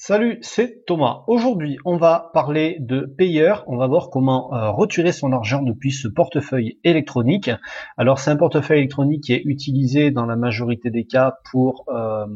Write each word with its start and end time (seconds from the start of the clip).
Salut, 0.00 0.38
c'est 0.42 0.84
Thomas. 0.86 1.24
Aujourd'hui, 1.26 1.76
on 1.84 1.96
va 1.96 2.30
parler 2.32 2.76
de 2.78 3.00
payeur. 3.00 3.64
On 3.66 3.76
va 3.76 3.88
voir 3.88 4.10
comment 4.10 4.54
euh, 4.54 4.70
retirer 4.70 5.10
son 5.10 5.32
argent 5.32 5.60
depuis 5.60 5.90
ce 5.90 6.06
portefeuille 6.06 6.78
électronique. 6.84 7.50
Alors, 7.96 8.20
c'est 8.20 8.30
un 8.30 8.36
portefeuille 8.36 8.78
électronique 8.78 9.24
qui 9.24 9.32
est 9.32 9.42
utilisé 9.44 10.12
dans 10.12 10.24
la 10.24 10.36
majorité 10.36 10.90
des 10.90 11.04
cas 11.04 11.38
pour 11.50 11.84
euh, 11.88 12.26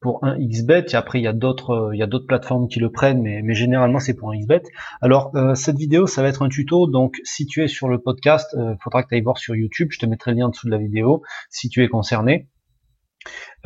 pour 0.00 0.24
un 0.24 0.38
XBet. 0.38 0.86
Et 0.90 0.94
après, 0.94 1.20
il 1.20 1.24
y 1.24 1.26
a 1.26 1.34
d'autres 1.34 1.90
il 1.92 1.98
y 1.98 2.02
a 2.02 2.06
d'autres 2.06 2.26
plateformes 2.26 2.68
qui 2.68 2.80
le 2.80 2.90
prennent, 2.90 3.20
mais, 3.20 3.42
mais 3.42 3.52
généralement 3.52 4.00
c'est 4.00 4.14
pour 4.14 4.30
un 4.30 4.38
XBet. 4.38 4.62
Alors, 5.02 5.30
euh, 5.34 5.54
cette 5.54 5.76
vidéo, 5.76 6.06
ça 6.06 6.22
va 6.22 6.28
être 6.28 6.40
un 6.40 6.48
tuto. 6.48 6.86
Donc, 6.86 7.16
si 7.22 7.44
tu 7.44 7.62
es 7.62 7.68
sur 7.68 7.88
le 7.88 7.98
podcast, 7.98 8.56
il 8.58 8.78
faudra 8.82 9.02
que 9.02 9.10
tu 9.10 9.14
ailles 9.14 9.20
voir 9.20 9.36
sur 9.36 9.54
YouTube. 9.54 9.88
Je 9.90 9.98
te 9.98 10.06
mettrai 10.06 10.30
le 10.30 10.38
lien 10.38 10.46
en 10.46 10.48
dessous 10.48 10.66
de 10.66 10.72
la 10.72 10.78
vidéo 10.78 11.20
si 11.50 11.68
tu 11.68 11.84
es 11.84 11.88
concerné. 11.88 12.48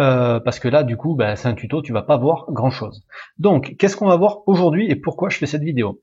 Euh, 0.01 0.41
parce 0.41 0.59
que 0.59 0.69
là, 0.69 0.83
du 0.83 0.97
coup, 0.97 1.15
bah, 1.15 1.37
c'est 1.37 1.49
un 1.49 1.55
tuto, 1.55 1.83
tu 1.83 1.93
vas 1.93 2.03
pas 2.03 2.17
voir 2.17 2.47
grand-chose. 2.49 3.05
Donc, 3.39 3.77
qu'est-ce 3.79 3.97
qu'on 3.97 4.09
va 4.09 4.17
voir 4.17 4.39
aujourd'hui 4.47 4.91
et 4.91 4.97
pourquoi 4.97 5.29
je 5.29 5.39
fais 5.39 5.47
cette 5.47 5.63
vidéo? 5.63 6.01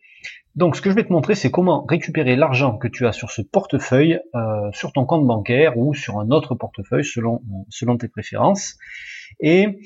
Donc, 0.56 0.76
ce 0.76 0.82
que 0.82 0.90
je 0.90 0.96
vais 0.96 1.04
te 1.04 1.14
montrer, 1.14 1.36
c'est 1.36 1.52
comment 1.52 1.86
récupérer 1.86 2.36
l'argent 2.36 2.78
que 2.78 2.88
tu 2.88 3.08
as 3.08 3.12
sur 3.12 3.32
ce 3.32 3.42
portefeuille, 3.42 4.20
euh, 4.36 4.70
sur 4.74 4.92
ton 4.92 5.06
compte 5.06 5.26
bancaire 5.26 5.78
ou 5.78 5.94
sur 5.94 6.20
un 6.20 6.30
autre 6.32 6.56
portefeuille 6.56 7.06
selon 7.06 7.98
tes 7.98 8.08
préférences. 8.08 8.78
Et 9.40 9.80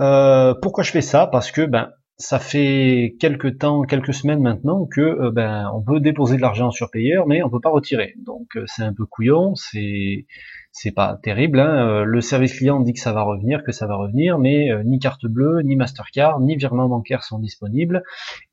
euh, 0.00 0.54
pourquoi 0.60 0.84
je 0.84 0.90
fais 0.90 1.00
ça? 1.00 1.26
Parce 1.26 1.50
que 1.50 1.62
ben 1.62 1.90
ça 2.20 2.40
fait 2.40 3.14
quelques 3.20 3.58
temps, 3.58 3.82
quelques 3.82 4.12
semaines 4.12 4.42
maintenant 4.42 4.86
que 4.86 5.30
ben 5.30 5.70
on 5.72 5.80
peut 5.80 6.00
déposer 6.00 6.36
de 6.36 6.42
l'argent 6.42 6.72
sur 6.72 6.90
payeur, 6.90 7.26
mais 7.28 7.42
on 7.44 7.48
peut 7.48 7.60
pas 7.60 7.70
retirer. 7.70 8.14
Donc 8.18 8.58
c'est 8.66 8.82
un 8.82 8.92
peu 8.92 9.06
couillon, 9.06 9.54
c'est 9.54 10.26
c'est 10.72 10.92
pas 10.92 11.18
terrible. 11.22 11.60
Hein. 11.60 11.88
Euh, 11.88 12.04
le 12.04 12.20
service 12.20 12.56
client 12.56 12.80
dit 12.80 12.92
que 12.92 13.00
ça 13.00 13.12
va 13.12 13.22
revenir, 13.22 13.62
que 13.64 13.72
ça 13.72 13.86
va 13.86 13.96
revenir, 13.96 14.38
mais 14.38 14.70
euh, 14.70 14.82
ni 14.84 14.98
carte 14.98 15.26
bleue, 15.26 15.60
ni 15.62 15.76
Mastercard, 15.76 16.40
ni 16.40 16.56
virement 16.56 16.88
bancaire 16.88 17.22
sont 17.24 17.38
disponibles 17.38 18.02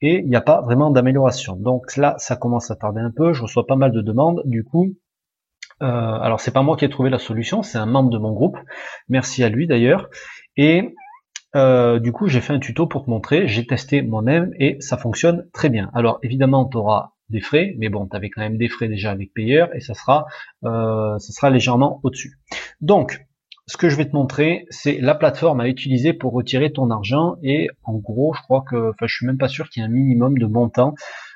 et 0.01 0.19
il 0.19 0.27
n'y 0.27 0.35
a 0.35 0.41
pas 0.41 0.61
vraiment 0.61 0.91
d'amélioration. 0.91 1.55
Donc 1.55 1.95
là, 1.97 2.15
ça 2.17 2.35
commence 2.35 2.71
à 2.71 2.75
tarder 2.75 3.01
un 3.01 3.11
peu. 3.11 3.33
Je 3.33 3.43
reçois 3.43 3.67
pas 3.67 3.75
mal 3.75 3.91
de 3.91 4.01
demandes. 4.01 4.41
Du 4.45 4.63
coup, 4.63 4.95
euh, 5.81 5.85
alors 5.85 6.39
c'est 6.39 6.51
pas 6.51 6.63
moi 6.63 6.77
qui 6.77 6.85
ai 6.85 6.89
trouvé 6.89 7.09
la 7.09 7.19
solution, 7.19 7.63
c'est 7.63 7.77
un 7.77 7.85
membre 7.85 8.09
de 8.09 8.17
mon 8.17 8.31
groupe. 8.31 8.57
Merci 9.09 9.43
à 9.43 9.49
lui 9.49 9.67
d'ailleurs. 9.67 10.09
Et 10.57 10.95
euh, 11.55 11.99
du 11.99 12.11
coup, 12.11 12.27
j'ai 12.27 12.41
fait 12.41 12.53
un 12.53 12.59
tuto 12.59 12.87
pour 12.87 13.05
te 13.05 13.09
montrer. 13.09 13.47
J'ai 13.47 13.65
testé 13.65 14.01
moi-même 14.01 14.51
et 14.59 14.77
ça 14.79 14.97
fonctionne 14.97 15.47
très 15.53 15.69
bien. 15.69 15.89
Alors 15.93 16.19
évidemment, 16.23 16.67
tu 16.67 16.77
auras 16.77 17.11
des 17.29 17.41
frais, 17.41 17.75
mais 17.77 17.89
bon, 17.89 18.07
tu 18.07 18.15
avais 18.15 18.29
quand 18.29 18.41
même 18.41 18.57
des 18.57 18.67
frais 18.67 18.87
déjà 18.87 19.11
avec 19.11 19.33
payeur 19.33 19.73
et 19.75 19.79
ça 19.79 19.93
sera, 19.93 20.25
euh, 20.63 21.17
ça 21.19 21.33
sera 21.33 21.49
légèrement 21.49 21.99
au-dessus. 22.03 22.39
Donc, 22.81 23.25
ce 23.67 23.77
que 23.77 23.89
je 23.89 23.95
vais 23.95 24.05
te 24.07 24.15
montrer, 24.15 24.65
c'est 24.69 24.99
la 24.99 25.15
plateforme 25.15 25.59
à 25.59 25.67
utiliser 25.67 26.13
pour 26.13 26.33
retirer 26.33 26.71
ton 26.71 26.91
argent 26.91 27.37
et 27.41 27.69
en 27.83 27.93
gros, 27.95 28.33
je 28.35 28.41
crois 28.41 28.63
que, 28.67 28.91
enfin, 28.91 29.07
je 29.07 29.15
suis 29.15 29.25
même 29.25 29.39
pas 29.39 29.47
sûr 29.47 29.69
qu'il 29.69 29.81
y 29.81 29.85
ait 29.85 29.89
un 29.89 29.91
minimum 29.91 30.37
de 30.37 30.45
montant 30.45 30.93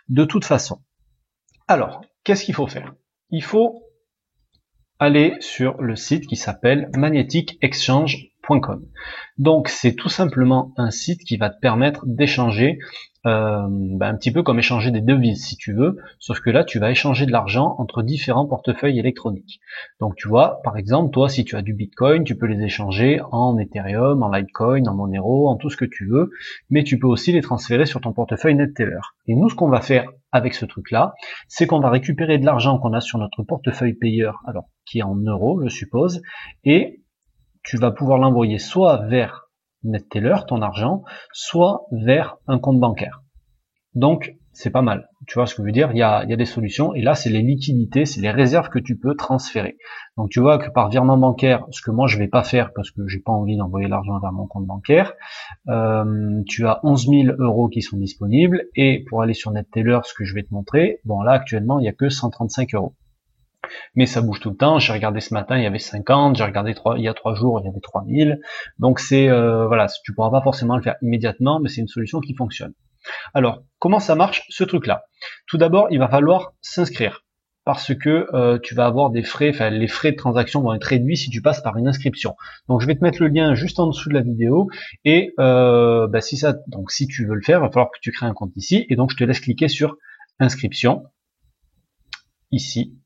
de 0.10 0.26
toute 0.26 0.46
façon. 0.46 0.80
Alors, 1.68 2.02
qu'est-ce 2.24 2.44
qu'il 2.44 2.56
faut 2.56 2.68
faire? 2.68 2.94
Il 3.32 3.44
faut 3.44 3.84
aller 5.00 5.36
sur 5.40 5.82
le 5.82 5.96
site 5.96 6.28
qui 6.28 6.36
s'appelle 6.36 6.90
Donc 9.38 9.70
c'est 9.70 9.94
tout 9.94 10.10
simplement 10.10 10.74
un 10.78 10.92
site 10.92 11.22
qui 11.22 11.38
va 11.38 11.50
te 11.50 11.60
permettre 11.60 12.06
d'échanger 12.06 12.80
euh, 13.26 13.68
bah, 13.70 14.08
un 14.08 14.16
petit 14.16 14.32
peu 14.32 14.44
comme 14.44 14.60
échanger 14.60 14.92
des 14.92 15.02
devises 15.02 15.46
si 15.46 15.58
tu 15.58 15.74
veux, 15.74 15.98
sauf 16.20 16.40
que 16.40 16.50
là 16.50 16.64
tu 16.64 16.80
vas 16.80 16.90
échanger 16.90 17.26
de 17.26 17.32
l'argent 17.32 17.76
entre 17.78 18.02
différents 18.02 18.48
portefeuilles 18.48 18.98
électroniques. 18.98 19.60
Donc 20.00 20.16
tu 20.16 20.30
vois, 20.30 20.62
par 20.64 20.78
exemple, 20.78 21.12
toi 21.12 21.28
si 21.28 21.44
tu 21.44 21.58
as 21.58 21.62
du 21.62 21.74
Bitcoin, 21.74 22.24
tu 22.24 22.38
peux 22.38 22.46
les 22.46 22.64
échanger 22.64 23.20
en 23.32 23.58
Ethereum, 23.58 24.24
en 24.24 24.32
Litecoin, 24.32 24.88
en 24.88 24.96
Monero, 24.96 25.50
en 25.50 25.58
tout 25.58 25.70
ce 25.70 25.76
que 25.76 25.86
tu 25.86 26.08
veux, 26.08 26.30
mais 26.70 26.84
tu 26.84 26.98
peux 26.98 27.08
aussi 27.08 27.34
les 27.34 27.42
transférer 27.42 27.86
sur 27.86 28.00
ton 28.00 28.14
portefeuille 28.14 28.56
NetTeller. 28.56 29.02
Et 29.28 29.36
nous 29.36 29.50
ce 29.50 29.56
qu'on 29.56 29.70
va 29.70 29.82
faire 29.82 30.06
avec 30.32 30.54
ce 30.54 30.66
truc-là, 30.66 31.14
c'est 31.48 31.68
qu'on 31.68 31.82
va 31.82 31.90
récupérer 31.90 32.38
de 32.38 32.46
l'argent 32.46 32.80
qu'on 32.80 32.94
a 32.94 33.02
sur 33.02 33.20
notre 33.20 33.44
portefeuille 33.44 33.96
payeur, 33.96 34.40
alors 34.46 34.70
qui 34.86 35.00
est 35.00 35.04
en 35.04 35.16
euros, 35.16 35.62
je 35.64 35.70
suppose, 35.70 36.22
et 36.64 37.02
tu 37.64 37.78
vas 37.78 37.92
pouvoir 37.92 38.18
l'envoyer 38.18 38.60
soit 38.60 39.06
vers 39.08 39.50
NetTeller, 39.84 40.38
ton 40.48 40.62
argent, 40.62 41.04
soit 41.32 41.86
vers 41.92 42.38
un 42.48 42.60
compte 42.60 42.80
bancaire. 42.80 43.22
Donc, 43.96 44.36
c'est 44.52 44.72
pas 44.72 44.82
mal. 44.82 45.08
Tu 45.26 45.36
vois 45.36 45.46
ce 45.46 45.56
que 45.56 45.62
je 45.62 45.68
veux 45.68 45.72
dire? 45.72 45.92
Il 45.94 45.98
y, 45.98 46.04
a, 46.04 46.24
il 46.26 46.30
y 46.30 46.34
a 46.34 46.36
des 46.36 46.46
solutions. 46.46 46.94
Et 46.94 47.02
là, 47.02 47.16
c'est 47.16 47.30
les 47.30 47.42
liquidités, 47.42 48.06
c'est 48.06 48.20
les 48.20 48.32
réserves 48.32 48.68
que 48.70 48.80
tu 48.80 48.98
peux 48.98 49.16
transférer. 49.16 49.78
Donc, 50.18 50.30
tu 50.30 50.42
vois 50.42 50.58
que 50.58 50.70
par 50.70 50.90
virement 50.90 51.18
bancaire, 51.18 51.66
ce 51.72 51.82
que 51.82 51.92
moi, 51.92 52.08
je 52.08 52.18
vais 52.18 52.28
pas 52.28 52.44
faire 52.44 52.74
parce 52.74 52.92
que 52.92 53.08
j'ai 53.08 53.20
pas 53.20 53.32
envie 53.32 53.56
d'envoyer 53.56 53.88
l'argent 53.88 54.20
vers 54.20 54.34
mon 54.34 54.48
compte 54.48 54.66
bancaire, 54.66 55.14
euh, 55.70 56.42
tu 56.46 56.68
as 56.68 56.82
11 56.84 57.08
000 57.08 57.36
euros 57.40 57.70
qui 57.70 57.82
sont 57.82 57.98
disponibles. 57.98 58.66
Et 58.76 59.06
pour 59.08 59.22
aller 59.22 59.34
sur 59.34 59.52
NetTeller, 59.52 60.00
ce 60.04 60.14
que 60.14 60.26
je 60.26 60.36
vais 60.36 60.44
te 60.44 60.54
montrer, 60.54 61.00
bon, 61.06 61.22
là, 61.22 61.32
actuellement, 61.32 61.80
il 61.80 61.86
y 61.86 61.90
a 61.90 61.94
que 61.94 62.10
135 62.10 62.76
euros 62.76 62.96
mais 63.96 64.06
ça 64.06 64.22
bouge 64.22 64.40
tout 64.40 64.50
le 64.50 64.56
temps. 64.56 64.80
J'ai 64.80 64.94
regardé 64.94 65.20
ce 65.20 65.34
matin, 65.34 65.58
il 65.58 65.64
y 65.64 65.68
avait 65.68 65.80
50, 65.80 66.36
j'ai 66.36 66.44
regardé 66.44 66.74
trois, 66.74 66.98
il 66.98 67.04
y 67.04 67.08
a 67.08 67.14
trois 67.14 67.36
jours, 67.36 67.60
il 67.62 67.66
y 67.66 67.70
avait 67.70 67.80
3000. 67.82 68.40
Donc 68.78 69.00
c'est 69.00 69.30
euh, 69.30 69.68
voilà, 69.68 69.88
tu 70.04 70.14
pourras 70.14 70.32
pas 70.32 70.42
forcément 70.42 70.76
le 70.76 70.82
faire 70.82 70.96
immédiatement, 71.02 71.60
mais 71.60 71.70
c'est 71.70 71.82
une 71.82 71.88
solution 71.88 72.20
qui 72.20 72.34
fonctionne. 72.36 72.74
Alors, 73.34 73.64
comment 73.80 74.00
ça 74.00 74.16
marche 74.16 74.44
ce 74.50 74.64
truc-là? 74.64 75.04
Tout 75.48 75.58
d'abord, 75.58 75.88
il 75.92 76.00
va 76.00 76.10
falloir 76.10 76.54
s'inscrire 76.62 77.24
parce 77.66 77.94
que 77.94 78.28
euh, 78.34 78.58
tu 78.58 78.74
vas 78.74 78.86
avoir 78.86 79.12
des 79.12 79.22
frais, 79.22 79.52
enfin 79.54 79.70
les 79.70 79.88
frais 79.88 80.12
de 80.12 80.18
transaction 80.18 80.62
vont 80.62 80.74
être 80.74 80.86
réduits 80.86 81.18
si 81.18 81.30
tu 81.30 81.42
passes 81.42 81.62
par 81.62 81.78
une 81.78 81.88
inscription. 81.88 82.36
Donc 82.68 82.82
je 82.82 82.88
vais 82.88 82.96
te 82.96 83.04
mettre 83.04 83.22
le 83.22 83.28
lien 83.28 83.54
juste 83.54 83.80
en 83.80 83.88
dessous 83.88 84.10
de 84.10 84.16
la 84.16 84.22
vidéo 84.22 84.70
et 85.06 85.34
euh, 85.40 86.08
bah, 86.08 86.20
si 86.22 86.36
ça, 86.36 86.56
donc 86.68 86.92
si 86.92 87.06
tu 87.06 87.28
veux 87.28 87.36
le 87.36 87.44
faire, 87.44 87.60
il 87.60 87.62
va 87.62 87.70
falloir 87.70 87.92
que 87.92 88.00
tu 88.02 88.12
crées 88.12 88.26
un 88.26 88.34
compte 88.34 88.54
ici 88.56 88.86
et 88.90 88.96
donc 88.96 89.12
je 89.12 89.18
te 89.18 89.24
laisse 89.24 89.40
cliquer 89.40 89.68
sur 89.68 89.98
inscription 90.40 91.04
ici 92.52 92.99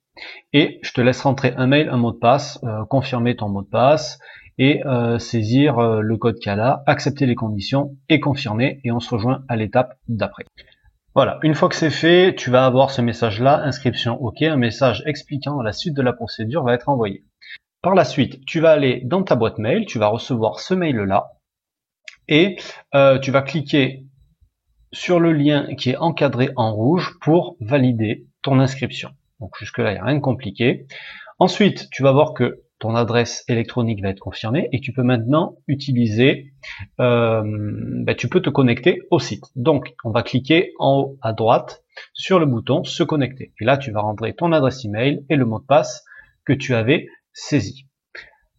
et 0.53 0.79
je 0.83 0.91
te 0.93 1.01
laisse 1.01 1.21
rentrer 1.21 1.53
un 1.57 1.67
mail, 1.67 1.89
un 1.89 1.97
mot 1.97 2.11
de 2.11 2.17
passe, 2.17 2.59
euh, 2.63 2.85
confirmer 2.85 3.35
ton 3.35 3.49
mot 3.49 3.61
de 3.61 3.67
passe 3.67 4.19
et 4.57 4.85
euh, 4.85 5.17
saisir 5.17 5.79
euh, 5.79 6.01
le 6.01 6.17
code 6.17 6.35
qu'il 6.35 6.51
a 6.51 6.55
là, 6.55 6.83
accepter 6.85 7.25
les 7.25 7.35
conditions 7.35 7.95
et 8.09 8.19
confirmer 8.19 8.79
et 8.83 8.91
on 8.91 8.99
se 8.99 9.13
rejoint 9.13 9.43
à 9.47 9.55
l'étape 9.55 9.97
d'après. 10.07 10.45
Voilà, 11.15 11.39
une 11.43 11.53
fois 11.53 11.69
que 11.69 11.75
c'est 11.75 11.91
fait, 11.91 12.35
tu 12.35 12.49
vas 12.49 12.65
avoir 12.65 12.91
ce 12.91 13.01
message-là, 13.01 13.61
inscription 13.63 14.21
OK, 14.21 14.41
un 14.41 14.55
message 14.55 15.03
expliquant 15.05 15.61
la 15.61 15.71
suite 15.71 15.95
de 15.95 16.01
la 16.01 16.13
procédure 16.13 16.63
va 16.63 16.73
être 16.73 16.89
envoyé. 16.89 17.23
Par 17.81 17.95
la 17.95 18.05
suite, 18.05 18.45
tu 18.45 18.59
vas 18.59 18.71
aller 18.71 19.01
dans 19.05 19.23
ta 19.23 19.35
boîte 19.35 19.57
mail, 19.57 19.85
tu 19.85 19.99
vas 19.99 20.07
recevoir 20.07 20.59
ce 20.59 20.73
mail-là 20.73 21.31
et 22.29 22.55
tu 23.21 23.31
vas 23.31 23.41
cliquer 23.41 24.05
sur 24.93 25.19
le 25.19 25.33
lien 25.33 25.75
qui 25.75 25.89
est 25.89 25.97
encadré 25.97 26.49
en 26.55 26.73
rouge 26.73 27.17
pour 27.21 27.57
valider 27.59 28.25
ton 28.41 28.59
inscription. 28.59 29.11
Donc 29.39 29.51
jusque-là, 29.59 29.91
il 29.91 29.95
n'y 29.95 29.99
a 29.99 30.05
rien 30.05 30.15
de 30.15 30.21
compliqué. 30.21 30.87
Ensuite, 31.39 31.89
tu 31.91 32.03
vas 32.03 32.11
voir 32.11 32.33
que 32.33 32.63
ton 32.79 32.95
adresse 32.95 33.45
électronique 33.47 34.01
va 34.01 34.09
être 34.09 34.19
confirmée 34.19 34.67
et 34.73 34.81
tu 34.81 34.91
peux 34.91 35.03
maintenant 35.03 35.55
utiliser, 35.67 36.53
euh, 36.99 37.41
ben, 37.45 38.15
tu 38.15 38.27
peux 38.27 38.41
te 38.41 38.49
connecter 38.49 39.01
au 39.09 39.19
site. 39.19 39.45
Donc, 39.55 39.93
on 40.03 40.11
va 40.11 40.21
cliquer 40.21 40.73
en 40.79 40.99
haut 40.99 41.17
à 41.21 41.31
droite 41.31 41.83
sur 42.13 42.39
le 42.39 42.45
bouton 42.45 42.83
se 42.83 43.03
connecter. 43.03 43.53
Et 43.61 43.65
là, 43.65 43.77
tu 43.77 43.91
vas 43.91 44.01
rentrer 44.01 44.33
ton 44.35 44.51
adresse 44.51 44.83
email 44.83 45.23
et 45.29 45.35
le 45.35 45.45
mot 45.45 45.59
de 45.59 45.65
passe 45.65 46.03
que 46.45 46.53
tu 46.53 46.75
avais 46.75 47.07
saisi. 47.31 47.87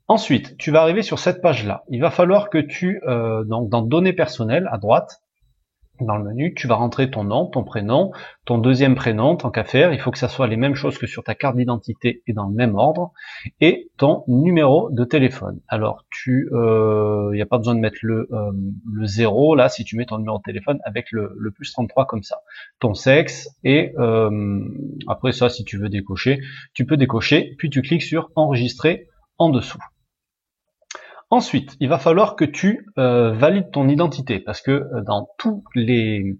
Ensuite, 0.08 0.56
tu 0.58 0.70
vas 0.70 0.82
arriver 0.82 1.02
sur 1.02 1.18
cette 1.18 1.40
page-là. 1.40 1.84
Il 1.88 2.00
va 2.00 2.10
falloir 2.10 2.50
que 2.50 2.58
tu, 2.58 3.00
euh, 3.06 3.44
donc 3.44 3.68
dans 3.70 3.82
données 3.82 4.12
personnelles 4.12 4.68
à 4.70 4.78
droite, 4.78 5.22
dans 6.00 6.16
le 6.16 6.24
menu, 6.24 6.54
tu 6.54 6.66
vas 6.66 6.74
rentrer 6.74 7.10
ton 7.10 7.24
nom, 7.24 7.46
ton 7.46 7.62
prénom, 7.62 8.12
ton 8.44 8.58
deuxième 8.58 8.94
prénom, 8.94 9.36
tant 9.36 9.50
qu'à 9.50 9.64
faire, 9.64 9.92
il 9.92 10.00
faut 10.00 10.10
que 10.10 10.18
ça 10.18 10.28
soit 10.28 10.48
les 10.48 10.56
mêmes 10.56 10.74
choses 10.74 10.98
que 10.98 11.06
sur 11.06 11.22
ta 11.22 11.34
carte 11.34 11.56
d'identité 11.56 12.22
et 12.26 12.32
dans 12.32 12.46
le 12.46 12.54
même 12.54 12.74
ordre, 12.74 13.12
et 13.60 13.90
ton 13.96 14.24
numéro 14.26 14.90
de 14.90 15.04
téléphone. 15.04 15.60
Alors 15.68 16.04
tu, 16.10 16.48
il 16.50 16.56
euh, 16.56 17.32
n'y 17.32 17.42
a 17.42 17.46
pas 17.46 17.58
besoin 17.58 17.74
de 17.74 17.80
mettre 17.80 17.98
le, 18.02 18.28
euh, 18.32 18.52
le 18.92 19.06
0 19.06 19.54
là, 19.54 19.68
si 19.68 19.84
tu 19.84 19.96
mets 19.96 20.06
ton 20.06 20.18
numéro 20.18 20.38
de 20.38 20.42
téléphone 20.42 20.78
avec 20.84 21.12
le, 21.12 21.32
le 21.38 21.50
plus 21.52 21.72
33 21.72 22.06
comme 22.06 22.22
ça. 22.22 22.38
Ton 22.80 22.94
sexe, 22.94 23.48
et 23.62 23.92
euh, 23.98 24.60
après 25.06 25.32
ça, 25.32 25.48
si 25.48 25.64
tu 25.64 25.78
veux 25.78 25.88
décocher, 25.88 26.40
tu 26.72 26.86
peux 26.86 26.96
décocher, 26.96 27.54
puis 27.56 27.70
tu 27.70 27.82
cliques 27.82 28.02
sur 28.02 28.30
enregistrer 28.34 29.06
en 29.38 29.50
dessous. 29.50 29.78
Ensuite, 31.30 31.76
il 31.80 31.88
va 31.88 31.98
falloir 31.98 32.36
que 32.36 32.44
tu 32.44 32.86
euh, 32.98 33.32
valides 33.32 33.70
ton 33.72 33.88
identité 33.88 34.38
parce 34.38 34.60
que 34.60 34.70
euh, 34.70 35.02
dans 35.06 35.28
tous 35.38 35.64
les 35.74 36.38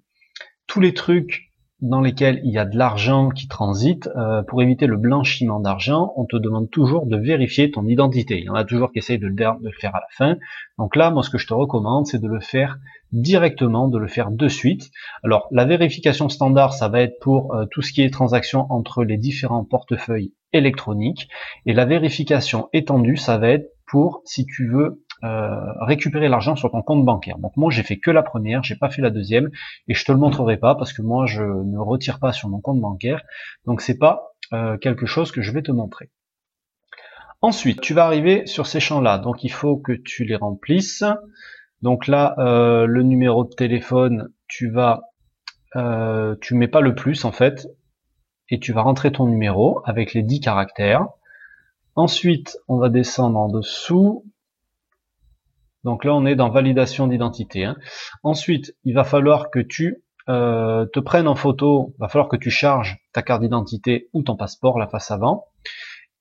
tous 0.66 0.80
les 0.80 0.94
trucs 0.94 1.50
dans 1.80 2.00
lesquels 2.00 2.40
il 2.44 2.52
y 2.52 2.58
a 2.58 2.64
de 2.64 2.78
l'argent 2.78 3.28
qui 3.28 3.46
transite, 3.46 4.08
euh, 4.16 4.42
pour 4.42 4.62
éviter 4.62 4.86
le 4.86 4.96
blanchiment 4.96 5.60
d'argent, 5.60 6.14
on 6.16 6.24
te 6.24 6.36
demande 6.36 6.70
toujours 6.70 7.04
de 7.06 7.16
vérifier 7.16 7.70
ton 7.70 7.86
identité. 7.86 8.38
Il 8.38 8.44
y 8.44 8.48
en 8.48 8.54
a 8.54 8.64
toujours 8.64 8.90
qui 8.90 9.00
essayent 9.00 9.18
de 9.18 9.26
le, 9.26 9.70
faire 9.78 9.94
à 9.94 10.00
la 10.00 10.06
fin. 10.10 10.36
Donc 10.78 10.96
là, 10.96 11.10
moi, 11.10 11.22
ce 11.22 11.28
que 11.28 11.36
je 11.36 11.46
te 11.46 11.52
recommande, 11.52 12.06
c'est 12.06 12.22
de 12.22 12.28
le 12.28 12.40
faire 12.40 12.78
directement, 13.12 13.88
de 13.88 13.98
le 13.98 14.06
faire 14.06 14.30
de 14.30 14.48
suite. 14.48 14.90
Alors, 15.24 15.46
la 15.50 15.66
vérification 15.66 16.30
standard, 16.30 16.72
ça 16.72 16.88
va 16.88 17.02
être 17.02 17.18
pour 17.20 17.54
tout 17.70 17.82
ce 17.82 17.92
qui 17.92 18.00
est 18.00 18.10
transaction 18.10 18.66
entre 18.70 19.04
les 19.04 19.18
différents 19.18 19.64
portefeuilles 19.64 20.32
électroniques. 20.54 21.28
Et 21.66 21.74
la 21.74 21.84
vérification 21.84 22.68
étendue, 22.72 23.16
ça 23.16 23.36
va 23.36 23.50
être 23.50 23.73
si 24.24 24.46
tu 24.46 24.68
veux, 24.68 25.04
euh, 25.22 25.72
récupérer 25.80 26.28
l'argent 26.28 26.56
sur 26.56 26.70
ton 26.70 26.82
compte 26.82 27.04
bancaire. 27.04 27.38
Donc 27.38 27.56
moi 27.56 27.70
j'ai 27.70 27.82
fait 27.82 27.98
que 27.98 28.10
la 28.10 28.22
première, 28.22 28.62
j'ai 28.62 28.76
pas 28.76 28.90
fait 28.90 29.00
la 29.00 29.10
deuxième 29.10 29.50
et 29.88 29.94
je 29.94 30.04
te 30.04 30.12
le 30.12 30.18
montrerai 30.18 30.56
pas 30.56 30.74
parce 30.74 30.92
que 30.92 31.02
moi 31.02 31.26
je 31.26 31.42
ne 31.42 31.78
retire 31.78 32.18
pas 32.18 32.32
sur 32.32 32.48
mon 32.48 32.60
compte 32.60 32.80
bancaire. 32.80 33.22
Donc 33.66 33.80
c'est 33.80 33.98
pas 33.98 34.34
euh, 34.52 34.76
quelque 34.76 35.06
chose 35.06 35.32
que 35.32 35.40
je 35.40 35.52
vais 35.52 35.62
te 35.62 35.72
montrer. 35.72 36.10
Ensuite, 37.40 37.80
tu 37.80 37.94
vas 37.94 38.04
arriver 38.04 38.46
sur 38.46 38.66
ces 38.66 38.80
champs-là. 38.80 39.18
Donc 39.18 39.44
il 39.44 39.50
faut 39.50 39.76
que 39.76 39.92
tu 39.92 40.24
les 40.24 40.36
remplisses. 40.36 41.04
Donc 41.82 42.06
là, 42.06 42.34
euh, 42.38 42.86
le 42.86 43.02
numéro 43.02 43.44
de 43.44 43.54
téléphone, 43.54 44.28
tu 44.48 44.70
vas, 44.70 45.02
tu 46.40 46.54
mets 46.54 46.68
pas 46.68 46.80
le 46.80 46.94
plus 46.94 47.24
en 47.24 47.32
fait, 47.32 47.66
et 48.48 48.60
tu 48.60 48.72
vas 48.72 48.82
rentrer 48.82 49.10
ton 49.12 49.26
numéro 49.26 49.80
avec 49.84 50.14
les 50.14 50.22
10 50.22 50.40
caractères. 50.40 51.06
Ensuite, 51.96 52.58
on 52.68 52.78
va 52.78 52.88
descendre 52.88 53.38
en 53.38 53.48
dessous 53.48 54.24
donc 55.84 56.04
là, 56.04 56.14
on 56.14 56.24
est 56.24 56.34
dans 56.34 56.48
validation 56.48 57.06
d'identité. 57.06 57.64
Hein. 57.64 57.76
Ensuite, 58.22 58.74
il 58.84 58.94
va 58.94 59.04
falloir 59.04 59.50
que 59.50 59.60
tu 59.60 60.02
euh, 60.30 60.86
te 60.86 60.98
prennes 60.98 61.28
en 61.28 61.34
photo, 61.34 61.94
il 61.98 62.00
va 62.00 62.08
falloir 62.08 62.28
que 62.28 62.36
tu 62.36 62.50
charges 62.50 62.96
ta 63.12 63.22
carte 63.22 63.42
d'identité 63.42 64.08
ou 64.14 64.22
ton 64.22 64.36
passeport, 64.36 64.78
la 64.78 64.88
face 64.88 65.10
avant. 65.10 65.44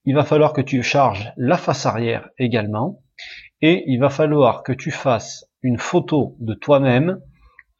Il 0.06 0.16
va 0.16 0.26
falloir 0.26 0.52
que 0.52 0.60
tu 0.60 0.84
charges 0.84 1.32
la 1.38 1.58
face 1.58 1.86
arrière 1.86 2.30
également. 2.38 3.00
Et 3.62 3.86
il 3.88 4.00
va 4.00 4.10
falloir 4.10 4.64
que 4.64 4.74
tu 4.74 4.92
fasses 4.92 5.46
une 5.62 5.78
photo 5.78 6.36
de 6.42 6.54
toi-même, 6.54 7.22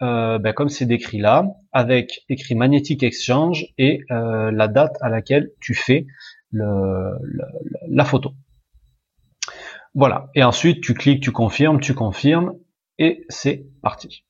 euh, 0.02 0.40
ben, 0.40 0.54
comme 0.54 0.70
c'est 0.70 0.86
décrit 0.86 1.18
là, 1.18 1.46
avec 1.74 2.22
écrit 2.30 2.56
Magnetic 2.56 3.04
Exchange 3.04 3.66
et 3.78 4.00
euh, 4.10 4.52
la 4.52 4.70
date 4.70 4.96
à 5.02 5.10
laquelle 5.10 5.50
tu 5.60 5.74
fais 5.74 6.06
la 6.54 8.06
photo. 8.06 8.32
Voilà. 9.96 10.30
Et 10.36 10.44
ensuite, 10.44 10.82
tu 10.82 10.94
cliques, 10.94 11.24
tu 11.24 11.32
confirmes, 11.32 11.80
tu 11.80 11.94
confirmes, 11.94 12.54
et 12.98 13.26
c'est 13.30 13.68
parti. 13.82 14.26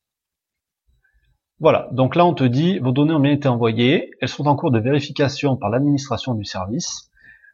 Voilà. 1.59 1.87
Donc 1.91 2.15
là, 2.15 2.25
on 2.25 2.33
te 2.33 2.43
dit, 2.43 2.79
vos 2.79 2.91
données 2.91 3.13
ont 3.13 3.19
bien 3.19 3.31
été 3.31 3.47
envoyées. 3.47 4.11
Elles 4.19 4.27
sont 4.27 4.47
en 4.47 4.55
cours 4.55 4.71
de 4.71 4.79
vérification 4.79 5.55
par 5.55 5.69
l'administration 5.69 6.33
du 6.33 6.43
service. 6.43 7.09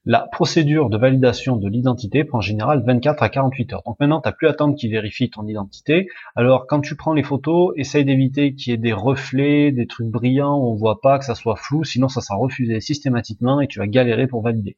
La 0.06 0.28
procédure 0.32 0.90
de 0.90 0.98
validation 0.98 1.58
de 1.58 1.68
l'identité 1.68 2.24
prend 2.24 2.38
en 2.38 2.42
général 2.42 2.84
24 2.86 3.22
à 3.22 3.30
48 3.30 3.74
heures. 3.74 3.84
Donc 3.86 4.00
maintenant, 4.00 4.22
tu 4.22 4.32
plus 4.32 4.48
à 4.48 4.52
attendre 4.52 4.76
qu'il 4.76 4.92
vérifie 4.92 5.30
ton 5.30 5.46
identité. 5.46 6.08
Alors, 6.36 6.68
quand 6.68 6.80
tu 6.80 6.96
prends 6.96 7.14
les 7.14 7.24
photos, 7.24 7.74
essaye 7.76 8.06
d'éviter 8.06 8.56
qu'il 8.56 8.72
y 8.72 8.74
ait 8.74 8.78
des 8.78 8.94
reflets, 8.94 9.72
des 9.72 9.88
trucs 9.88 10.08
brillants 10.08 10.58
où 10.58 10.72
on 10.72 10.76
voit 10.76 11.02
pas, 11.02 11.20
que 11.20 11.26
ça 11.26 11.36
soit 11.36 11.58
flou, 11.58 11.84
sinon 11.84 12.08
ça 12.08 12.22
sera 12.22 12.38
refusé 12.38 12.80
systématiquement 12.80 13.60
et 13.60 13.68
tu 13.68 13.80
vas 13.80 13.88
galérer 13.88 14.28
pour 14.28 14.42
valider. 14.42 14.78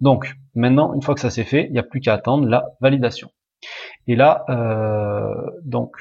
Donc 0.00 0.34
maintenant, 0.54 0.92
une 0.94 1.02
fois 1.02 1.14
que 1.14 1.20
ça 1.20 1.30
c'est 1.30 1.44
fait, 1.44 1.66
il 1.66 1.72
n'y 1.72 1.78
a 1.78 1.84
plus 1.84 2.00
qu'à 2.00 2.14
attendre 2.14 2.46
la 2.46 2.66
validation. 2.80 3.30
Et 4.06 4.16
là, 4.16 4.44
euh, 4.48 5.34
donc, 5.64 5.92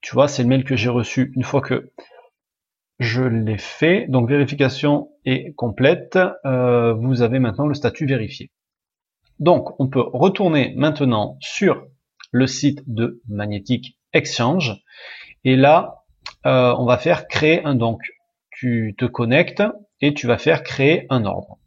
tu 0.00 0.14
vois, 0.14 0.28
c'est 0.28 0.42
le 0.42 0.48
mail 0.48 0.64
que 0.64 0.76
j'ai 0.76 0.88
reçu 0.88 1.32
une 1.36 1.42
fois 1.42 1.60
que 1.60 1.90
je 2.98 3.22
l'ai 3.22 3.58
fait. 3.58 4.06
Donc 4.08 4.28
vérification 4.28 5.10
est 5.24 5.54
complète. 5.54 6.18
Euh, 6.44 6.94
vous 6.94 7.22
avez 7.22 7.38
maintenant 7.38 7.66
le 7.66 7.74
statut 7.74 8.06
vérifié. 8.06 8.50
Donc 9.38 9.78
on 9.80 9.88
peut 9.88 10.02
retourner 10.12 10.74
maintenant 10.76 11.36
sur 11.40 11.86
le 12.32 12.46
site 12.46 12.82
de 12.86 13.22
Magnetic 13.28 13.98
Exchange. 14.12 14.82
Et 15.44 15.56
là, 15.56 16.04
euh, 16.46 16.74
on 16.78 16.84
va 16.84 16.98
faire 16.98 17.28
créer 17.28 17.64
un 17.64 17.74
donc. 17.74 18.00
Tu 18.50 18.94
te 18.98 19.04
connectes 19.04 19.62
et 20.00 20.14
tu 20.14 20.26
vas 20.26 20.38
faire 20.38 20.62
créer 20.62 21.06
un 21.10 21.24
ordre. 21.24 21.58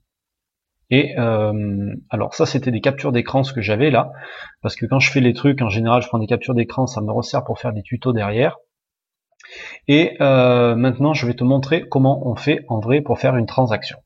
Et 0.89 1.17
euh, 1.17 1.95
alors 2.09 2.35
ça 2.35 2.45
c'était 2.45 2.69
des 2.71 2.81
captures 2.81 3.13
d'écran 3.13 3.45
ce 3.45 3.53
que 3.53 3.61
j'avais 3.61 3.91
là, 3.91 4.11
parce 4.61 4.75
que 4.75 4.85
quand 4.85 4.99
je 4.99 5.09
fais 5.09 5.21
les 5.21 5.33
trucs 5.33 5.61
en 5.61 5.69
général 5.69 6.01
je 6.01 6.09
prends 6.09 6.19
des 6.19 6.27
captures 6.27 6.53
d'écran, 6.53 6.85
ça 6.85 6.99
me 6.99 7.11
resserre 7.11 7.45
pour 7.45 7.59
faire 7.59 7.71
des 7.71 7.81
tutos 7.81 8.11
derrière. 8.11 8.57
Et 9.87 10.17
euh, 10.21 10.75
maintenant 10.75 11.13
je 11.13 11.25
vais 11.25 11.33
te 11.33 11.43
montrer 11.43 11.87
comment 11.87 12.27
on 12.27 12.35
fait 12.35 12.65
en 12.67 12.79
vrai 12.79 13.01
pour 13.01 13.19
faire 13.19 13.35
une 13.35 13.45
transaction. 13.45 13.97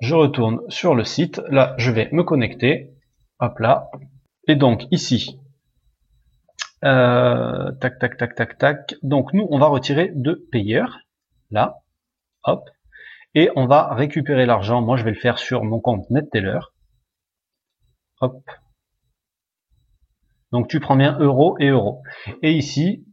Je 0.00 0.14
retourne 0.14 0.60
sur 0.68 0.94
le 0.94 1.04
site, 1.04 1.40
là 1.48 1.74
je 1.78 1.90
vais 1.90 2.08
me 2.12 2.24
connecter, 2.24 2.90
hop 3.38 3.58
là, 3.58 3.90
et 4.48 4.56
donc 4.56 4.84
ici, 4.90 5.38
euh, 6.84 7.70
tac 7.80 7.98
tac 7.98 8.16
tac 8.16 8.34
tac 8.34 8.58
tac, 8.58 8.94
donc 9.02 9.32
nous 9.32 9.46
on 9.50 9.58
va 9.58 9.66
retirer 9.66 10.10
deux 10.14 10.48
payeurs, 10.50 10.98
là, 11.50 11.82
hop, 12.44 12.68
et 13.34 13.50
on 13.56 13.66
va 13.66 13.94
récupérer 13.94 14.46
l'argent. 14.46 14.82
Moi, 14.82 14.96
je 14.96 15.04
vais 15.04 15.10
le 15.10 15.18
faire 15.18 15.38
sur 15.38 15.64
mon 15.64 15.80
compte 15.80 16.08
NetTeller. 16.10 16.60
Hop. 18.20 18.42
Donc, 20.52 20.68
tu 20.68 20.80
prends 20.80 20.96
bien 20.96 21.18
euros 21.18 21.56
et 21.58 21.68
euros. 21.68 22.02
Et 22.42 22.52
ici, 22.52 23.06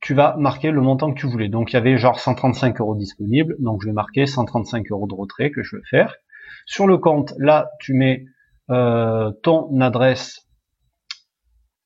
tu 0.00 0.14
vas 0.14 0.36
marquer 0.36 0.70
le 0.70 0.80
montant 0.80 1.12
que 1.12 1.18
tu 1.18 1.26
voulais. 1.26 1.48
Donc, 1.48 1.72
il 1.72 1.74
y 1.74 1.76
avait 1.76 1.96
genre 1.96 2.20
135 2.20 2.80
euros 2.80 2.94
disponibles. 2.94 3.56
Donc, 3.58 3.82
je 3.82 3.88
vais 3.88 3.92
marquer 3.92 4.26
135 4.26 4.90
euros 4.90 5.06
de 5.06 5.14
retrait 5.14 5.50
que 5.50 5.62
je 5.62 5.76
veux 5.76 5.82
faire. 5.88 6.14
Sur 6.66 6.86
le 6.86 6.98
compte, 6.98 7.34
là, 7.38 7.70
tu 7.80 7.94
mets 7.94 8.24
euh, 8.70 9.30
ton 9.42 9.80
adresse 9.80 10.48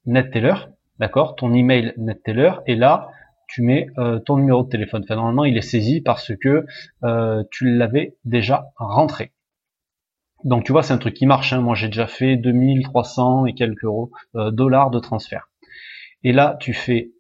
NetTeller, 0.06 0.55
d'accord, 0.99 1.37
ton 1.37 1.52
email 1.52 1.93
NetTeller, 1.96 2.52
et 2.67 2.76
là, 2.76 3.11
tu 3.49 3.62
mets 3.62 3.88
euh, 3.99 4.20
ton 4.20 4.37
numéro 4.37 4.62
de 4.62 4.69
téléphone. 4.69 5.02
Enfin, 5.05 5.17
normalement, 5.17 5.44
il 5.44 5.56
est 5.56 5.62
saisi 5.62 6.00
parce 6.00 6.32
que 6.37 6.67
euh, 7.05 7.43
tu 7.50 7.76
l'avais 7.76 8.17
déjà 8.25 8.67
rentré. 8.76 9.32
Donc 10.44 10.64
tu 10.64 10.70
vois, 10.70 10.84
c'est 10.84 10.93
un 10.93 10.99
truc 10.99 11.14
qui 11.14 11.26
marche. 11.26 11.52
Hein. 11.52 11.61
Moi, 11.61 11.75
j'ai 11.75 11.88
déjà 11.88 12.06
fait 12.06 12.37
2300 12.37 13.46
et 13.46 13.55
quelques 13.55 13.82
euros 13.82 14.12
dollars 14.34 14.91
de 14.91 15.00
transfert. 15.00 15.49
Et 16.23 16.32
là, 16.32 16.56
tu 16.61 16.75
fais 16.75 17.11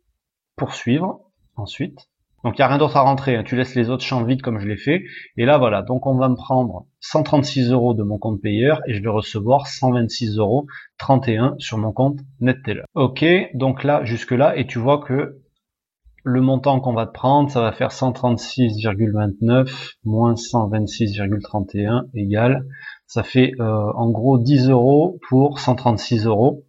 poursuivre 0.58 1.20
ensuite. 1.56 2.08
Donc 2.44 2.56
il 2.56 2.60
n'y 2.60 2.64
a 2.64 2.68
rien 2.68 2.78
d'autre 2.78 2.96
à 2.96 3.00
rentrer. 3.00 3.36
Hein. 3.36 3.42
Tu 3.44 3.56
laisses 3.56 3.74
les 3.74 3.90
autres 3.90 4.04
champs 4.04 4.22
vides 4.22 4.42
comme 4.42 4.60
je 4.60 4.68
l'ai 4.68 4.76
fait. 4.76 5.02
Et 5.36 5.44
là, 5.44 5.58
voilà. 5.58 5.82
Donc 5.82 6.06
on 6.06 6.16
va 6.16 6.28
me 6.28 6.36
prendre 6.36 6.86
136 7.00 7.72
euros 7.72 7.94
de 7.94 8.02
mon 8.02 8.18
compte 8.18 8.40
payeur 8.40 8.80
et 8.86 8.94
je 8.94 9.02
vais 9.02 9.08
recevoir 9.08 9.66
126 9.66 10.38
euros 10.38 10.66
31 10.98 11.56
sur 11.58 11.78
mon 11.78 11.92
compte 11.92 12.20
NetTeller. 12.40 12.84
Ok. 12.94 13.24
Donc 13.54 13.82
là, 13.82 14.04
jusque 14.04 14.30
là, 14.30 14.56
et 14.56 14.66
tu 14.66 14.78
vois 14.78 14.98
que 14.98 15.40
le 16.24 16.40
montant 16.40 16.80
qu'on 16.80 16.92
va 16.92 17.06
te 17.06 17.12
prendre, 17.12 17.50
ça 17.50 17.60
va 17.60 17.72
faire 17.72 17.90
136,29 17.90 19.96
moins 20.04 20.34
126,31 20.34 22.04
égale, 22.14 22.66
ça 23.06 23.22
fait 23.22 23.52
euh, 23.60 23.92
en 23.94 24.10
gros 24.10 24.38
10 24.38 24.68
euros 24.68 25.18
pour 25.28 25.58
136 25.58 26.26
euros. 26.26 26.64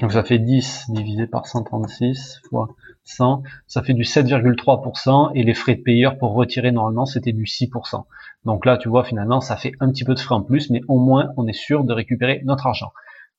Donc 0.00 0.12
ça 0.12 0.24
fait 0.24 0.38
10 0.38 0.90
divisé 0.90 1.26
par 1.26 1.46
136 1.46 2.40
fois 2.48 2.68
100, 3.04 3.42
ça 3.66 3.82
fait 3.82 3.94
du 3.94 4.02
7,3% 4.02 5.30
et 5.34 5.44
les 5.44 5.54
frais 5.54 5.76
de 5.76 5.82
payeur 5.82 6.18
pour 6.18 6.32
retirer 6.34 6.72
normalement 6.72 7.06
c'était 7.06 7.32
du 7.32 7.44
6%. 7.44 8.04
Donc 8.44 8.66
là 8.66 8.76
tu 8.76 8.88
vois 8.88 9.04
finalement 9.04 9.40
ça 9.40 9.56
fait 9.56 9.72
un 9.80 9.90
petit 9.90 10.04
peu 10.04 10.14
de 10.14 10.18
frais 10.18 10.34
en 10.34 10.42
plus, 10.42 10.70
mais 10.70 10.80
au 10.88 10.98
moins 10.98 11.30
on 11.36 11.46
est 11.46 11.52
sûr 11.52 11.84
de 11.84 11.92
récupérer 11.92 12.42
notre 12.44 12.66
argent. 12.66 12.90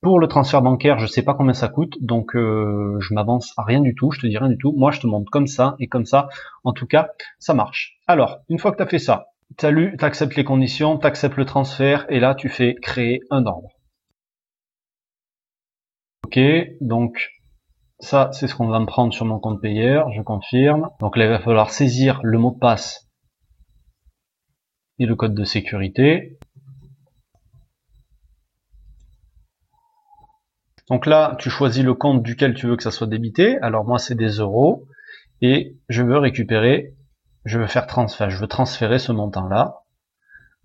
Pour 0.02 0.20
le 0.20 0.28
transfert 0.28 0.62
bancaire, 0.62 0.98
je 0.98 1.06
sais 1.06 1.22
pas 1.22 1.34
combien 1.34 1.54
ça 1.54 1.68
coûte, 1.68 1.96
donc 2.00 2.36
euh, 2.36 2.96
je 3.00 3.14
m'avance 3.14 3.52
à 3.56 3.64
rien 3.64 3.80
du 3.80 3.94
tout, 3.94 4.10
je 4.10 4.20
te 4.20 4.26
dis 4.26 4.36
rien 4.36 4.50
du 4.50 4.58
tout. 4.58 4.72
Moi, 4.76 4.90
je 4.90 5.00
te 5.00 5.06
montre 5.06 5.30
comme 5.30 5.46
ça 5.46 5.74
et 5.80 5.88
comme 5.88 6.04
ça. 6.04 6.28
En 6.64 6.72
tout 6.72 6.86
cas, 6.86 7.08
ça 7.38 7.54
marche. 7.54 7.98
Alors, 8.06 8.38
une 8.48 8.58
fois 8.58 8.72
que 8.72 8.76
tu 8.76 8.82
as 8.82 8.86
fait 8.86 8.98
ça, 8.98 9.28
tu 9.56 9.64
as 9.64 9.70
lu, 9.70 9.96
tu 9.98 10.04
acceptes 10.04 10.36
les 10.36 10.44
conditions, 10.44 10.98
tu 10.98 11.06
acceptes 11.06 11.36
le 11.36 11.46
transfert 11.46 12.04
et 12.10 12.20
là, 12.20 12.34
tu 12.34 12.48
fais 12.48 12.74
créer 12.74 13.20
un 13.30 13.46
ordre. 13.46 13.70
Ok, 16.26 16.40
donc 16.80 17.30
ça, 18.00 18.30
c'est 18.32 18.48
ce 18.48 18.56
qu'on 18.56 18.66
va 18.66 18.80
me 18.80 18.86
prendre 18.86 19.14
sur 19.14 19.24
mon 19.24 19.38
compte 19.38 19.62
payeur, 19.62 20.10
je 20.10 20.22
confirme. 20.22 20.90
Donc 20.98 21.16
là, 21.16 21.26
il 21.26 21.30
va 21.30 21.38
falloir 21.38 21.70
saisir 21.70 22.18
le 22.24 22.36
mot 22.36 22.50
de 22.50 22.58
passe 22.58 23.08
et 24.98 25.06
le 25.06 25.14
code 25.14 25.36
de 25.36 25.44
sécurité. 25.44 26.36
Donc 30.90 31.06
là, 31.06 31.36
tu 31.38 31.48
choisis 31.48 31.84
le 31.84 31.94
compte 31.94 32.24
duquel 32.24 32.54
tu 32.54 32.66
veux 32.66 32.76
que 32.76 32.82
ça 32.82 32.90
soit 32.90 33.06
débité. 33.06 33.58
Alors 33.58 33.84
moi, 33.84 34.00
c'est 34.00 34.16
des 34.16 34.40
euros. 34.40 34.88
Et 35.42 35.78
je 35.88 36.02
veux 36.02 36.18
récupérer, 36.18 36.96
je 37.44 37.60
veux 37.60 37.68
faire 37.68 37.86
transfert, 37.86 38.30
je 38.30 38.40
veux 38.40 38.48
transférer 38.48 38.98
ce 38.98 39.12
montant-là. 39.12 39.84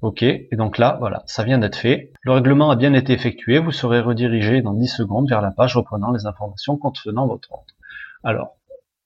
Ok, 0.01 0.24
et 0.24 0.50
donc 0.53 0.79
là, 0.79 0.98
voilà, 1.00 1.22
ça 1.27 1.43
vient 1.43 1.60
d'être 1.60 1.75
fait. 1.75 2.12
Le 2.24 2.31
règlement 2.31 2.72
a 2.72 2.75
bien 2.75 2.93
été 2.93 3.13
effectué. 3.13 3.60
Vous 3.60 3.72
serez 3.72 4.00
redirigé 4.00 4.62
dans 4.63 4.74
10 4.74 4.88
secondes 4.88 5.29
vers 5.29 5.41
la 5.41 5.51
page 5.51 5.77
reprenant 5.77 6.12
les 6.12 6.25
informations 6.25 6.75
contenant 6.75 7.27
votre 7.27 7.51
ordre. 7.51 7.65
Alors, 8.24 8.58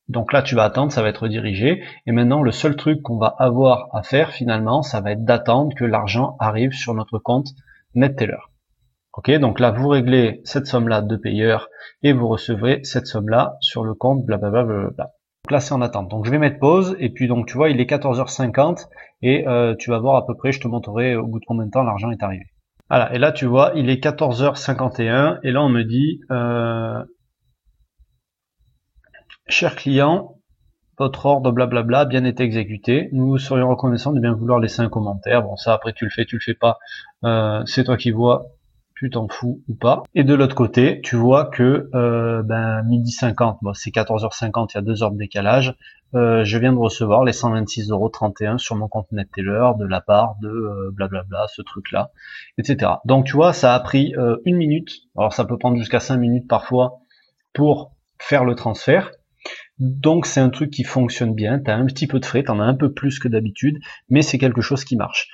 donc 0.08 0.32
là, 0.32 0.42
tu 0.42 0.56
vas 0.56 0.64
attendre, 0.64 0.94
ça 0.94 1.02
va 1.02 1.10
être 1.10 1.24
redirigé. 1.24 1.84
Et 2.06 2.12
maintenant, 2.14 2.44
le 2.44 2.52
seul 2.52 2.78
truc 2.78 3.02
qu'on 3.02 3.18
va 3.18 3.36
avoir 3.40 3.90
à 3.94 4.04
faire 4.04 4.32
finalement, 4.32 4.84
ça 4.84 5.02
va 5.02 5.12
être 5.12 5.26
d'attendre 5.26 5.76
que 5.76 5.84
l'argent 5.84 6.38
arrive 6.40 6.72
sur 6.72 6.94
notre 6.94 7.20
compte 7.20 7.50
NetTeller. 7.96 8.40
Ok, 9.18 9.32
donc 9.32 9.62
là 9.62 9.72
vous 9.72 9.88
réglez 9.88 10.42
cette 10.44 10.68
somme-là 10.68 11.02
de 11.02 11.16
payeur 11.16 11.70
et 12.04 12.12
vous 12.12 12.28
recevrez 12.28 12.84
cette 12.84 13.08
somme-là 13.08 13.56
sur 13.62 13.86
le 13.86 13.94
compte 13.94 14.26
blablabla. 14.26 15.15
C'est 15.60 15.74
en 15.74 15.82
attente. 15.82 16.10
Donc 16.10 16.26
je 16.26 16.32
vais 16.32 16.40
mettre 16.40 16.60
pause 16.60 16.96
et 17.00 17.10
puis 17.10 17.28
donc 17.28 17.48
tu 17.48 17.56
vois 17.56 17.70
il 17.70 17.80
est 17.80 17.90
14h50 17.90 18.88
et 19.22 19.48
euh, 19.48 19.76
tu 19.78 19.90
vas 19.90 20.00
voir 20.00 20.16
à 20.16 20.26
peu 20.26 20.36
près, 20.36 20.52
je 20.52 20.60
te 20.60 20.68
montrerai 20.68 21.16
au 21.16 21.28
bout 21.28 21.40
de 21.40 21.46
combien 21.46 21.66
de 21.66 21.72
temps 21.72 21.84
l'argent 21.84 22.12
est 22.12 22.24
arrivé. 22.24 22.46
Voilà, 22.90 23.14
et 23.14 23.20
là 23.20 23.32
tu 23.32 23.46
vois 23.46 23.72
il 23.76 23.90
est 23.90 24.04
14h51 24.04 25.40
et 25.44 25.52
là 25.52 25.64
on 25.64 25.70
me 25.70 25.84
dit 25.84 26.22
euh, 26.32 27.04
cher 29.48 29.76
client, 29.76 30.36
votre 30.98 31.26
ordre 31.26 31.52
blablabla 31.52 32.06
bien 32.06 32.26
été 32.26 32.44
exécuté. 32.44 33.10
Nous 33.12 33.38
serions 33.38 33.70
reconnaissants 33.70 34.14
de 34.14 34.20
bien 34.20 34.34
vouloir 34.34 34.60
laisser 34.60 34.82
un 34.82 34.90
commentaire. 34.90 35.44
Bon, 35.44 35.56
ça 35.56 35.74
après 35.74 35.94
tu 35.94 36.06
le 36.06 36.12
fais, 36.12 36.26
tu 36.26 36.36
le 36.36 36.42
fais 36.42 36.56
pas, 36.56 36.80
euh, 37.24 37.64
c'est 37.66 37.84
toi 37.84 37.98
qui 37.98 38.12
vois 38.12 38.46
tu 38.96 39.10
t'en 39.10 39.28
fous 39.28 39.62
ou 39.68 39.76
pas. 39.76 40.04
Et 40.14 40.24
de 40.24 40.34
l'autre 40.34 40.56
côté, 40.56 41.02
tu 41.04 41.16
vois 41.16 41.46
que 41.46 41.90
euh, 41.94 42.44
ben, 42.44 42.82
midi 42.84 43.12
50, 43.12 43.60
bon, 43.62 43.74
c'est 43.74 43.92
14h50, 43.92 44.70
il 44.74 44.76
y 44.76 44.78
a 44.78 44.82
deux 44.82 45.04
heures 45.04 45.12
de 45.12 45.18
décalage, 45.18 45.76
euh, 46.16 46.46
je 46.46 46.58
viens 46.58 46.72
de 46.72 46.78
recevoir 46.78 47.26
les 47.26 47.34
126,31€ 47.34 48.58
sur 48.58 48.76
mon 48.76 48.88
compte 48.88 49.12
NetTeller 49.12 49.72
de 49.78 49.86
la 49.86 50.00
part 50.00 50.36
de 50.42 50.48
euh, 50.48 50.92
blablabla, 50.94 51.48
ce 51.54 51.62
truc-là, 51.62 52.12
etc. 52.58 52.94
Donc 53.04 53.26
tu 53.26 53.34
vois, 53.34 53.52
ça 53.52 53.76
a 53.76 53.80
pris 53.82 54.16
euh, 54.18 54.38
une 54.46 54.56
minute, 54.56 55.02
alors 55.18 55.34
ça 55.34 55.44
peut 55.44 55.58
prendre 55.58 55.78
jusqu'à 55.78 56.00
5 56.00 56.18
minutes 56.18 56.48
parfois 56.48 57.00
pour 57.54 57.92
faire 58.18 58.46
le 58.46 58.56
transfert. 58.56 59.12
Donc 59.78 60.26
c'est 60.26 60.40
un 60.40 60.50
truc 60.50 60.72
qui 60.72 60.84
fonctionne 60.84 61.34
bien, 61.34 61.60
tu 61.60 61.70
as 61.70 61.76
un 61.76 61.86
petit 61.86 62.08
peu 62.08 62.20
de 62.20 62.26
frais, 62.26 62.44
tu 62.44 62.52
en 62.52 62.62
as 62.62 62.64
un 62.64 62.76
peu 62.76 62.94
plus 62.94 63.20
que 63.20 63.28
d'habitude, 63.28 63.80
mais 64.10 64.22
c'est 64.22 64.38
quelque 64.38 64.62
chose 64.62 64.86
qui 64.86 64.96
marche. 64.96 65.30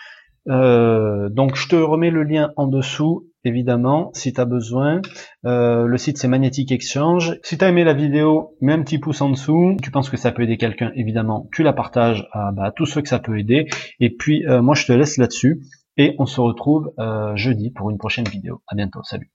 Euh, 0.49 1.29
donc 1.29 1.55
je 1.55 1.67
te 1.67 1.75
remets 1.75 2.09
le 2.09 2.23
lien 2.23 2.51
en 2.57 2.65
dessous, 2.65 3.27
évidemment, 3.43 4.11
si 4.13 4.33
tu 4.33 4.41
as 4.41 4.45
besoin. 4.45 5.01
Euh, 5.45 5.85
le 5.85 5.97
site 5.97 6.17
c'est 6.17 6.27
Magnetic 6.27 6.71
Exchange. 6.71 7.37
Si 7.43 7.57
tu 7.57 7.65
as 7.65 7.69
aimé 7.69 7.83
la 7.83 7.93
vidéo, 7.93 8.55
mets 8.61 8.73
un 8.73 8.81
petit 8.81 8.99
pouce 8.99 9.21
en 9.21 9.29
dessous. 9.29 9.77
Tu 9.81 9.91
penses 9.91 10.09
que 10.09 10.17
ça 10.17 10.31
peut 10.31 10.43
aider 10.43 10.57
quelqu'un, 10.57 10.91
évidemment, 10.95 11.47
tu 11.51 11.63
la 11.63 11.73
partages 11.73 12.27
à, 12.31 12.51
bah, 12.51 12.71
tous 12.75 12.85
ceux 12.85 13.01
que 13.01 13.09
ça 13.09 13.19
peut 13.19 13.39
aider. 13.39 13.67
Et 13.99 14.09
puis 14.09 14.45
euh, 14.47 14.61
moi 14.61 14.75
je 14.75 14.85
te 14.85 14.93
laisse 14.93 15.17
là-dessus. 15.17 15.61
Et 15.97 16.15
on 16.19 16.25
se 16.25 16.39
retrouve 16.39 16.93
jeudi 17.35 17.69
pour 17.69 17.91
une 17.91 17.97
prochaine 17.97 18.25
vidéo. 18.25 18.61
À 18.67 18.75
bientôt, 18.75 19.03
salut 19.03 19.29